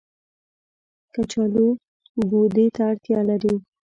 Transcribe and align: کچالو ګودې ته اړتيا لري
کچالو 1.13 1.67
ګودې 2.29 2.65
ته 2.75 2.81
اړتيا 2.89 3.19
لري 3.29 3.55